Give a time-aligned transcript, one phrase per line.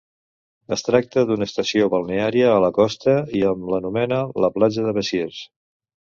[0.75, 5.43] Es tracta d'una estació balneària a la costa i hom l'anomena la platja de Besiers.